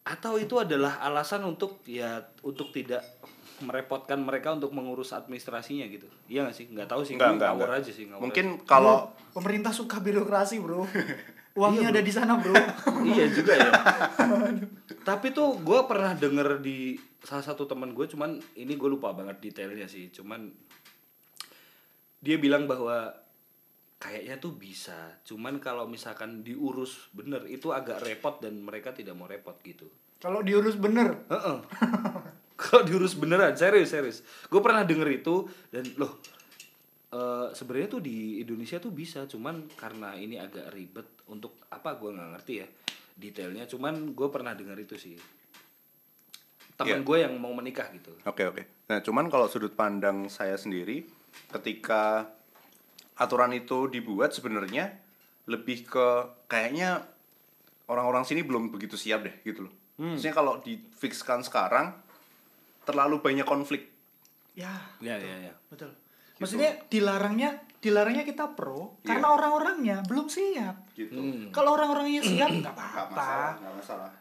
[0.06, 3.02] Atau itu adalah alasan untuk ya untuk tidak
[3.60, 6.04] merepotkan mereka untuk mengurus administrasinya gitu.
[6.26, 6.66] Iya gak sih?
[6.66, 7.14] Nggak tahu sih.
[7.14, 7.80] Enggak, Gua enggak, ngawur enggak.
[7.80, 8.04] aja sih.
[8.06, 8.64] ngawur mungkin aja.
[8.64, 8.96] kalau
[9.30, 10.84] pemerintah suka birokrasi bro
[11.58, 12.52] uangnya ada di sana bro
[13.10, 13.70] iya juga ya.
[15.02, 19.40] Tapi tuh gue pernah denger di salah satu teman gue, cuman ini gue lupa banget
[19.40, 20.10] detailnya sih.
[20.10, 20.52] Cuman
[22.18, 23.08] dia bilang bahwa
[23.96, 25.16] kayaknya tuh bisa.
[25.22, 29.88] Cuman kalau misalkan diurus bener itu agak repot dan mereka tidak mau repot gitu.
[30.16, 31.58] kalau diurus bener Heeh.
[32.56, 34.18] kalau diurus beneran, serius serius.
[34.48, 36.18] Gue pernah denger itu dan loh
[37.06, 42.10] eh sebenarnya tuh di Indonesia tuh bisa, cuman karena ini agak ribet untuk apa gue
[42.10, 42.68] nggak ngerti ya
[43.14, 43.64] detailnya.
[43.70, 45.16] Cuman gue pernah denger itu sih.
[46.76, 47.06] Temen Iya.
[47.06, 48.12] gue yang mau menikah gitu.
[48.26, 48.62] Oke oke.
[48.92, 51.08] Nah cuman kalau sudut pandang saya sendiri,
[51.54, 52.28] ketika
[53.16, 54.92] aturan itu dibuat sebenarnya
[55.48, 56.06] lebih ke
[56.50, 57.06] kayaknya
[57.88, 59.74] orang-orang sini belum begitu siap deh gitu loh.
[59.96, 61.96] Maksudnya kalau difixkan sekarang
[62.86, 63.90] terlalu banyak konflik.
[64.54, 65.54] ya Ya ya ya.
[65.68, 65.92] betul
[66.36, 69.08] maksudnya dilarangnya dilarangnya kita pro Iya.
[69.08, 71.12] karena orang-orangnya belum siap Gitu.
[71.12, 71.48] Hmm.
[71.50, 73.56] kalau orang-orangnya siap nggak apa-apa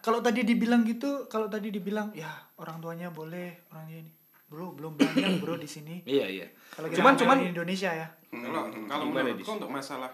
[0.00, 4.12] kalau tadi dibilang gitu kalau tadi dibilang ya orang tuanya boleh orangnya ini
[4.46, 6.46] bro belum banyak bro di sini Iya iya.
[6.70, 10.10] kalau kita Cuman cuman di Indonesia ya kalau kalau Gimana, menurutku untuk masalah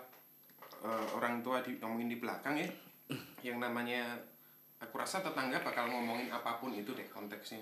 [0.81, 2.69] eh, orang tua di ngomongin di belakang ya
[3.43, 4.15] yang namanya
[4.79, 7.59] aku rasa tetangga bakal ngomongin apa pun itu deh konteksnya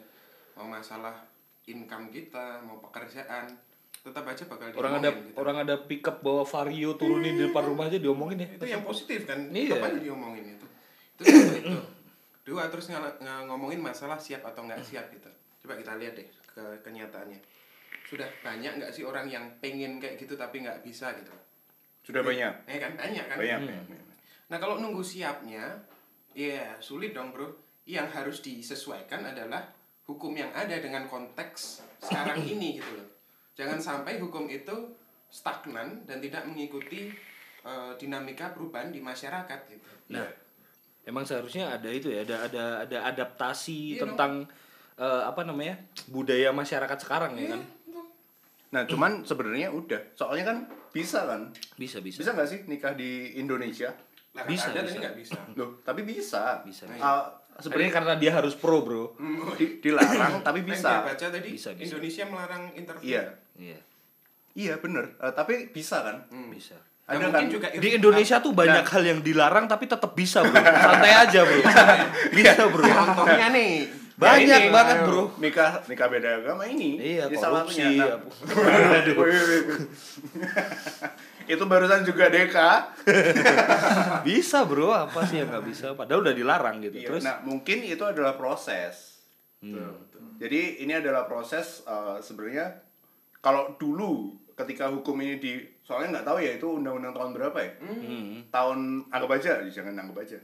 [0.61, 1.17] mau masalah
[1.65, 3.49] income kita mau pekerjaan
[3.93, 5.33] tetap aja bakal orang ada gitu.
[5.35, 8.49] orang ada pickup bawa vario turunin di depan rumah aja diomongin ya.
[8.51, 9.73] itu yang positif kan Iya.
[9.73, 10.67] tetap aja diomongin itu
[11.17, 11.23] itu
[11.59, 11.77] itu
[12.43, 15.29] dua terus ng- ng- ngomongin masalah siap atau nggak siap gitu
[15.61, 17.41] coba kita lihat deh ke kenyataannya
[18.03, 21.33] sudah banyak nggak sih orang yang pengen kayak gitu tapi nggak bisa gitu
[22.03, 22.53] Sudah banyak.
[22.67, 23.59] eh kan banyak kan Banyak.
[23.61, 23.69] Hmm.
[23.85, 24.05] banyak,
[24.49, 25.77] nah kalau nunggu siapnya
[26.33, 27.53] ya sulit dong bro
[27.85, 29.61] yang harus disesuaikan adalah
[30.11, 33.07] hukum yang ada dengan konteks sekarang ini gitu loh
[33.55, 34.75] jangan sampai hukum itu
[35.31, 37.15] stagnan dan tidak mengikuti
[37.63, 40.27] eh, dinamika perubahan di masyarakat gitu Nah,
[41.07, 44.51] emang seharusnya ada itu ya, ada ada ada adaptasi Iya tentang
[44.99, 45.79] eh, apa namanya
[46.11, 47.63] budaya masyarakat sekarang ya kan
[48.71, 49.99] Nah, cuman sebenarnya udah.
[50.15, 50.59] Soalnya kan
[50.95, 51.51] bisa kan?
[51.75, 53.91] bisa bisa Bisa nggak sih nikah di Indonesia?
[54.31, 54.95] Lah, Bisa, bisa, ada bisa.
[54.95, 55.39] tapi nggak bisa.
[55.59, 56.63] Loh, tapi bisa.
[56.63, 57.11] Bisa, Ah, bisa.
[57.57, 59.13] Sebenarnya karena dia harus pro bro
[59.55, 60.89] di- dilarang tapi Yang bisa.
[60.89, 61.83] dia baca tadi Bisa, bisa.
[61.89, 63.09] Indonesia melarang interview.
[63.11, 63.25] Iya.
[63.57, 63.79] iya
[64.53, 65.05] Iya, bener.
[65.17, 66.17] Eh, tapi bisa kan?
[66.29, 66.49] Hmm.
[66.49, 67.53] bisa Nah, Ada mungkin kan?
[67.53, 71.59] juga di Indonesia tuh banyak hal yang dilarang tapi tetap bisa bro santai aja bro
[72.31, 73.73] bisa bro contohnya nih
[74.15, 76.97] banyak Ya, ini, banget bro Nikah nikah beda agama ini.
[77.01, 78.15] iya Ini salah korupsi satunya.
[81.49, 82.93] Itu barusan juga Deka.
[84.29, 87.85] bisa bro apa sih yang nggak bisa padahal udah dilarang gitu Iya, terus nah, mungkin
[87.85, 89.25] itu adalah proses.
[89.65, 90.11] hmm.
[90.41, 92.73] Jadi ini adalah proses eh, sebenarnya
[93.41, 97.73] kalau dulu ketika hukum ini di soalnya nggak tahu ya itu undang-undang tahun berapa ya?
[97.81, 98.45] Hmm.
[98.49, 100.39] Tahun anggap aja, jangan anggap aja.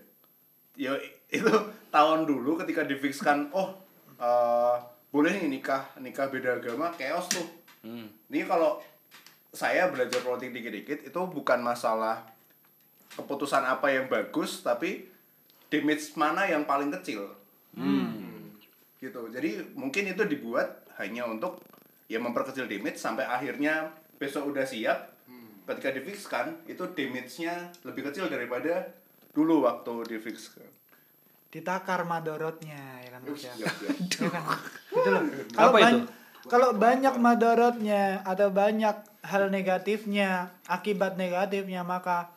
[0.76, 0.92] Ya
[1.32, 1.52] itu
[1.88, 3.76] tahun dulu ketika difikskan oh
[4.16, 4.76] eh,
[5.12, 7.46] boleh nih nikah nikah beda agama chaos tuh.
[7.84, 8.08] Hmm.
[8.28, 8.80] Ini kalau
[9.56, 12.28] saya belajar politik dikit-dikit itu bukan masalah
[13.10, 15.08] keputusan apa yang bagus tapi
[15.66, 17.32] damage mana yang paling kecil
[18.96, 21.60] gitu jadi mungkin itu dibuat hanya untuk
[22.06, 25.12] ya memperkecil damage sampai akhirnya besok udah siap
[25.66, 28.86] ketika difikskan itu damage-nya lebih kecil daripada
[29.32, 30.64] dulu waktu difixkan
[31.46, 33.54] ditakar madorotnya ya kan Mas ya.
[33.56, 34.44] Ya kan?
[34.92, 35.22] Gitu loh.
[35.50, 36.08] Kalau ban-
[36.46, 40.30] Kalau banyak madorotnya atau banyak hal negatifnya,
[40.64, 42.30] akibat negatifnya maka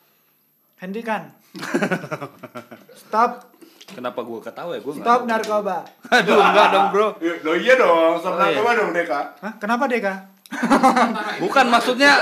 [0.77, 1.29] hentikan.
[2.99, 3.45] Stop,
[3.87, 5.77] kenapa gua ketawa ya gua nggak stop narkoba.
[6.07, 8.57] aduh enggak dong bro Ya, Loh iya dong, sama Oh, iya.
[8.57, 9.19] coba dong Deka.
[9.39, 9.53] Hah?
[9.57, 10.13] Kenapa Deka?
[11.43, 12.17] bukan maksudnya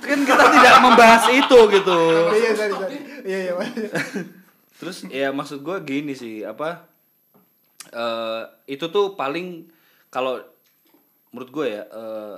[0.00, 1.98] kan kita tidak membahas itu gitu
[2.30, 2.96] Iya, sorry, sorry.
[3.22, 3.52] Iya, iya.
[3.54, 3.70] Mas.
[4.80, 6.86] Terus ya maksud gue gini sih apa
[7.86, 9.66] eh itu tuh paling
[10.08, 10.38] kalau
[11.30, 12.36] menurut gue ya eh,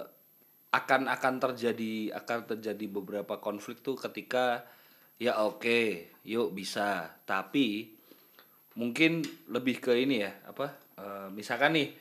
[0.72, 4.64] akan akan terjadi akan terjadi beberapa konflik tuh ketika
[5.20, 7.12] ya oke yuk bisa.
[7.28, 7.92] Tapi
[8.72, 9.20] mungkin
[9.52, 11.92] lebih ke ini ya apa eh, misalkan nih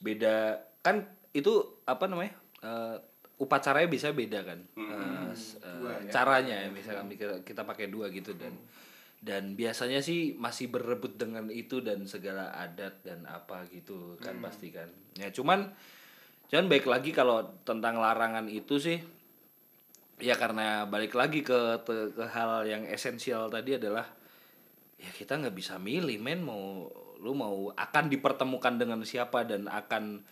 [0.00, 1.04] beda kan
[1.36, 2.32] itu apa namanya
[2.64, 2.96] eh,
[3.36, 4.60] upacaranya bisa beda kan?
[4.72, 6.10] Eh, s- eh, Dua ya.
[6.10, 8.56] caranya ya misalkan kita, kita pakai dua gitu dan
[9.24, 14.68] dan biasanya sih masih berebut dengan itu dan segala adat dan apa gitu kan pasti
[14.72, 14.88] kan.
[15.16, 15.72] Ya cuman
[16.54, 19.02] cuman baik lagi kalau tentang larangan itu sih
[20.22, 24.06] ya karena balik lagi ke te- ke hal yang esensial tadi adalah
[25.02, 26.46] ya kita nggak bisa milih men.
[26.46, 26.86] Mau
[27.18, 30.22] lu mau akan dipertemukan dengan siapa dan akan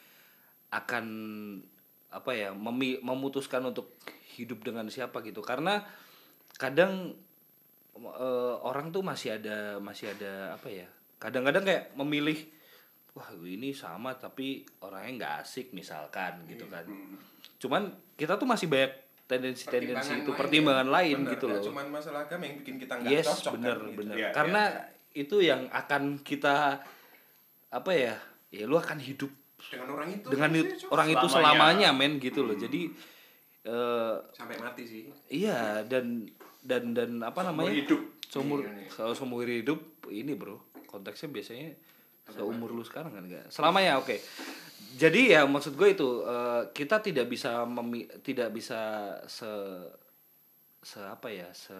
[0.70, 1.06] akan
[2.14, 3.90] apa ya memi- memutuskan untuk
[4.38, 5.42] hidup dengan siapa gitu.
[5.42, 5.82] Karena
[6.54, 7.18] kadang
[7.98, 10.86] eh, orang tuh masih ada masih ada apa ya
[11.18, 12.38] kadang-kadang kayak memilih
[13.12, 14.46] wah ini sama tapi
[14.78, 16.84] orangnya nggak asik misalkan gitu kan
[17.58, 17.82] cuman
[18.14, 18.92] kita tuh masih banyak
[19.24, 20.92] tendensi-tendensi itu lain pertimbangan ya.
[20.92, 23.84] lain Bener, gitu loh cuman masalah agama yang bikin kita nggak yes cocok bener kan,
[23.84, 23.98] gitu.
[23.98, 24.62] bener Iya, karena
[25.12, 26.80] itu yang akan kita
[27.70, 28.14] apa ya
[28.48, 29.28] ya lu akan hidup
[29.62, 30.88] dengan orang itu dengan sih, it- Cok.
[30.90, 31.38] orang itu Selamanya.
[31.54, 32.80] selamanya men gitu loh jadi
[33.62, 36.26] eh sampai mati sih iya dan
[36.60, 38.00] dan dan apa Seumur namanya hidup.
[38.24, 38.88] seumur Iya, iya.
[38.90, 41.72] kalau seumur hidup ini bro konteksnya biasanya
[42.24, 44.14] seumur lu sekarang kan enggak selamanya oke
[44.92, 48.78] jadi ya maksud gue itu eh, kita tidak bisa memi tidak bisa
[49.24, 49.48] se
[50.80, 51.74] se apa ya se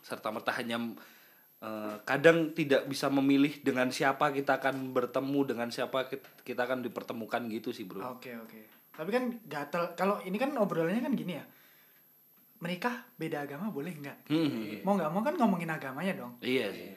[0.00, 0.78] serta merta hanya
[1.58, 6.80] eh, kadang tidak bisa memilih dengan siapa kita akan bertemu dengan siapa kit- kita akan
[6.80, 8.60] dipertemukan gitu sih bro Oke, oke.
[8.92, 11.44] Tapi kan gatel kalau ini kan obrolannya kan gini ya.
[12.56, 14.32] Menikah beda agama boleh nggak?
[14.32, 16.40] Hmm, Mau nggak mau kan ngomongin agamanya dong.
[16.40, 16.88] iya sih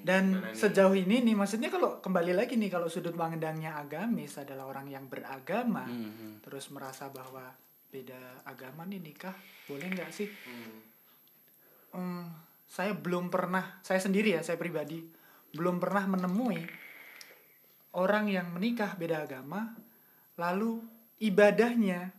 [0.00, 0.56] Dan Gimana nih?
[0.56, 5.04] sejauh ini nih maksudnya kalau kembali lagi nih kalau sudut pandangnya agamis adalah orang yang
[5.12, 7.52] beragama Hmm, terus merasa bahwa
[7.92, 9.34] beda agama nih nikah
[9.68, 10.30] boleh nggak sih?
[10.30, 10.78] Hmm.
[11.90, 12.24] Hmm,
[12.64, 15.02] saya belum pernah saya sendiri ya saya pribadi
[15.52, 16.62] belum pernah menemui
[17.98, 19.74] orang yang menikah beda agama
[20.38, 20.80] lalu
[21.20, 22.14] ibadahnya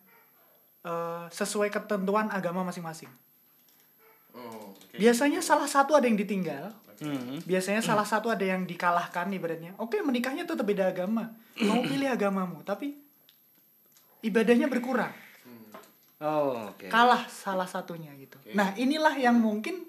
[0.85, 3.09] eh, sesuai ketentuan agama masing-masing.
[4.37, 4.95] oh, oke.
[4.99, 6.69] Biasanya salah satu ada yang ditinggal,
[7.01, 7.41] Hmm.
[7.43, 9.73] biasanya salah satu ada yang dikalahkan ibaratnya.
[9.81, 11.33] Oke, menikahnya tetap beda agama.
[11.57, 12.93] Kamu pilih agamamu, tapi
[14.21, 15.09] ibadahnya berkurang.
[16.21, 18.37] oh oke Kalah salah satunya gitu.
[18.37, 18.53] Oke.
[18.53, 19.81] Nah, inilah yang mungkin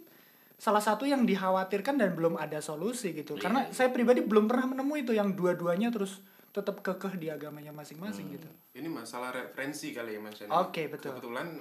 [0.57, 3.37] salah satu yang dikhawatirkan dan belum ada solusi gitu.
[3.37, 3.75] Iya, Karena iya.
[3.75, 8.37] saya pribadi belum pernah menemui itu yang dua-duanya terus tetap kekeh di agamanya masing-masing Hmm.
[8.37, 8.49] gitu.
[8.73, 10.41] ini masalah referensi kali ya mas.
[10.49, 11.13] Oke, betul.
[11.13, 11.61] kebetulan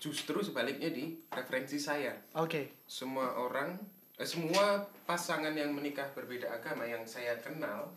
[0.00, 2.80] justru sebaliknya di referensi saya Oke.
[2.84, 3.76] semua orang
[4.26, 7.90] semua pasangan yang menikah berbeda agama yang saya kenal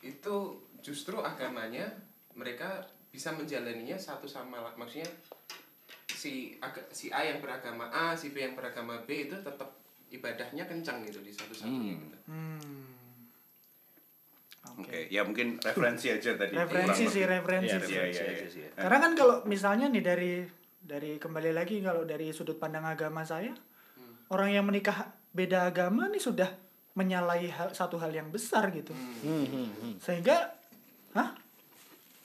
[0.00, 0.36] itu
[0.80, 1.92] justru agamanya
[2.32, 5.08] mereka bisa menjalaninya satu sama maksudnya
[6.08, 9.76] si aga- si A yang beragama A si B yang beragama B itu tetap
[10.08, 12.16] ibadahnya kencang gitu di satu satunya gitu.
[12.30, 12.96] Hmm.
[14.76, 16.52] Oke, ya mungkin referensi aja tadi.
[16.52, 17.32] Referensi kurang sih, lebih.
[17.38, 17.94] referensi Iya, sih.
[17.94, 18.48] Iya, referensi iya, aja iya.
[18.50, 18.70] sih ya.
[18.74, 20.32] Karena kan kalau misalnya nih dari
[20.82, 23.54] dari kembali lagi kalau dari sudut pandang agama saya,
[24.30, 26.48] orang yang menikah beda agama nih sudah
[26.96, 28.96] menyalahi hal, satu hal yang besar gitu.
[28.96, 29.94] Hmm, hmm, hmm.
[30.00, 30.56] Sehingga,
[31.12, 31.36] hah?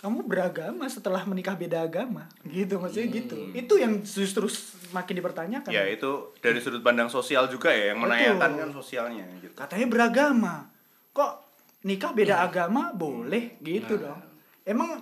[0.01, 3.37] Kamu beragama setelah menikah beda agama, gitu maksudnya gitu.
[3.53, 5.69] Itu yang justru semakin dipertanyakan.
[5.69, 9.53] Ya itu dari sudut pandang sosial juga ya yang menanyakan kan sosialnya gitu.
[9.53, 10.65] Katanya beragama,
[11.13, 11.45] kok
[11.85, 14.17] nikah beda agama boleh gitu dong.
[14.65, 14.97] Emang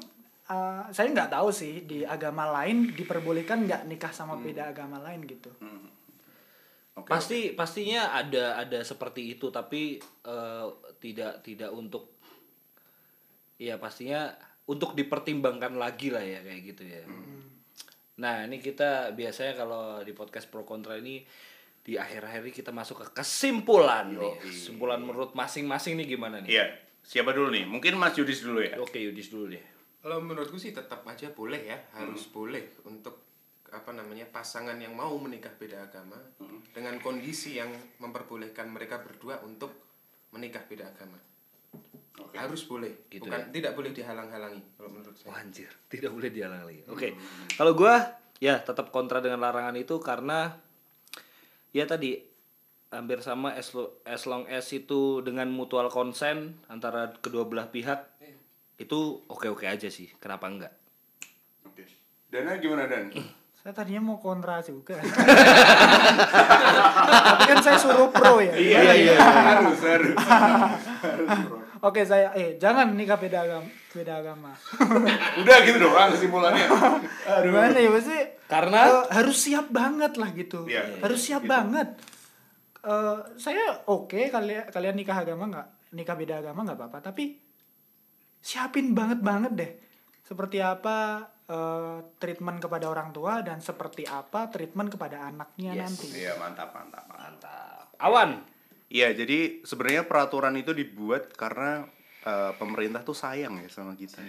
[0.51, 5.23] uh, saya nggak tahu sih di agama lain diperbolehkan nggak nikah sama beda agama lain
[5.23, 5.47] gitu.
[6.99, 10.65] Oke, Pasti pastinya ada ada seperti itu tapi eh,
[10.99, 12.19] tidak tidak untuk
[13.59, 14.31] ya pastinya
[14.69, 17.03] untuk dipertimbangkan lagi lah ya kayak gitu ya.
[18.19, 21.23] Nah, ini kita biasanya kalau di podcast pro kontra ini
[21.79, 24.35] di akhir-akhir ini kita masuk ke kesimpulan nih.
[24.43, 26.49] Kesimpulan menurut masing-masing nih gimana nih?
[26.59, 26.65] Iya,
[27.01, 27.65] siapa dulu nih?
[27.65, 28.75] Mungkin Mas Yudis dulu ya.
[28.77, 29.63] Oke, Yudis dulu deh.
[29.99, 33.28] Kalau menurutku sih tetap aja boleh ya, harus boleh untuk
[33.71, 36.17] apa namanya pasangan yang mau menikah beda agama
[36.71, 39.71] dengan kondisi yang memperbolehkan mereka berdua untuk
[40.29, 41.17] menikah beda agama.
[42.29, 45.45] Harus boleh, Gitu bukan tidak boleh dihalang-halangi kalau menurut Wah, saya.
[45.49, 46.82] anjir, tidak boleh dihalang lagi.
[46.86, 47.15] Oke.
[47.55, 48.05] Kalau gua
[48.38, 50.53] ya tetap kontra dengan larangan itu karena
[51.71, 52.21] ya tadi
[52.89, 58.05] hampir sama as, lo- as long as itu dengan mutual consent antara kedua belah pihak
[58.77, 60.08] itu oke-oke aja sih.
[60.17, 60.73] Kenapa enggak?
[61.65, 61.84] Oke.
[62.29, 63.10] Dana gimana Dan?
[63.59, 64.95] Saya tadinya mau kontra juga.
[67.27, 68.55] Tapi kan saya suruh pro ya.
[68.55, 70.15] iya iya harus harus.
[71.79, 74.51] Oke saya eh jangan nikah beda agama beda agama.
[75.37, 76.67] Udah gitu doang kesimpulannya.
[77.45, 78.17] Gimana ya pasti
[78.47, 80.63] Karena eh, harus siap banget lah gitu.
[80.63, 80.99] Iya.
[80.99, 81.51] harus siap Gitu.
[81.51, 81.87] banget.
[82.79, 87.35] Eh saya oke kalian kalian nikah agama nggak nikah beda agama nggak apa-apa tapi
[88.39, 89.71] siapin banget banget deh
[90.21, 95.81] seperti apa eh, treatment kepada orang tua dan seperti apa treatment kepada anaknya Yes.
[95.83, 96.07] nanti.
[96.15, 97.03] Iya mantap mantap.
[97.03, 97.19] mantap.
[97.19, 97.85] mantap.
[97.99, 98.45] Awan.
[98.88, 101.85] Iya jadi sebenarnya peraturan itu dibuat karena
[102.21, 104.21] eh, pemerintah tuh sayang ya sama kita.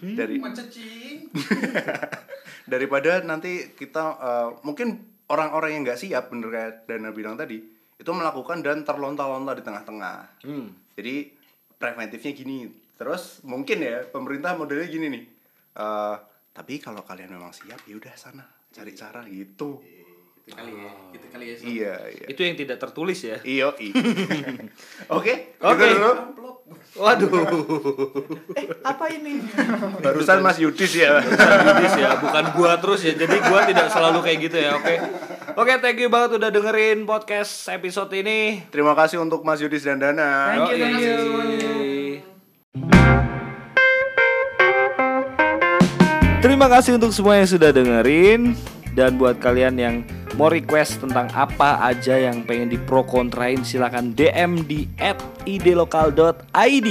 [0.00, 1.30] Dari Mencecing.
[2.72, 7.58] daripada nanti kita eh, mungkin orang-orang yang nggak siap bener kayak Dana bilang tadi
[7.94, 10.42] itu melakukan dan terlontar-lontar di tengah-tengah.
[10.42, 10.74] Hmm.
[10.92, 11.30] Jadi
[11.76, 12.58] preventifnya gini.
[12.92, 15.24] Terus mungkin ya pemerintah modelnya gini nih.
[15.72, 16.16] eh,
[16.52, 19.80] tapi kalau kalian memang siap ya udah sana cari cara gitu.
[20.42, 21.54] Gitu kali ya, gitu kali ya.
[21.54, 21.66] Sob.
[21.70, 22.26] Iya iya.
[22.34, 23.38] Itu yang tidak tertulis ya.
[23.46, 23.94] Iyo i.
[25.16, 25.86] Oke, Oke.
[26.98, 27.30] Waduh.
[28.58, 29.38] Eh apa ini?
[30.02, 31.22] Barusan Mas Yudis ya.
[31.22, 33.14] Yudis ya, bukan gua terus ya.
[33.14, 34.94] Jadi gua tidak selalu kayak gitu ya, oke.
[35.56, 38.66] Oke, thank you banget udah dengerin podcast episode ini.
[38.74, 40.58] Terima kasih untuk Mas Yudis dan Dana.
[40.58, 41.81] Thank you, thank you.
[46.62, 48.54] Terima kasih untuk semua yang sudah dengerin.
[48.94, 50.06] Dan buat kalian yang
[50.38, 54.86] mau request tentang apa aja yang pengen di pro kontrain silahkan DM di
[55.42, 56.88] @idelokal.id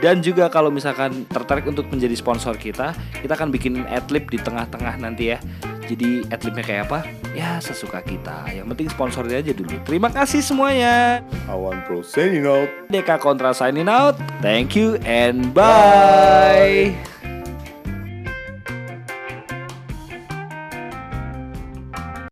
[0.00, 4.96] dan juga kalau misalkan tertarik untuk menjadi sponsor kita kita akan bikin adlib di tengah-tengah
[4.96, 5.38] nanti ya.
[5.84, 7.04] Jadi adlibnya kayak apa?
[7.36, 8.48] Ya sesuka kita.
[8.56, 9.76] Yang penting sponsornya aja dulu.
[9.84, 11.20] Terima kasih semuanya.
[11.44, 12.72] Awan Pro signing out.
[12.88, 14.16] Deka Kontra signing out.
[14.40, 16.96] Thank you and bye.